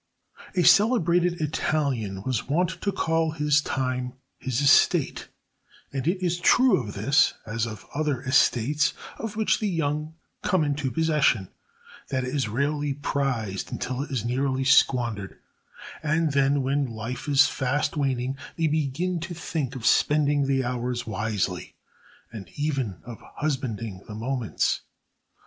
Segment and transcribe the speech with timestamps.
[0.55, 5.27] A celebrated Italian was wont to call his time his estate;
[5.93, 10.63] and it is true of this, as of other estates of which the young come
[10.63, 11.49] into possession,
[12.09, 15.37] that it is rarely prized till it is nearly squandered,
[16.01, 21.05] and then, when life is fast waning, they begin to think of spending the hours
[21.05, 21.75] wisely,
[22.31, 24.81] and even of husbanding the moments.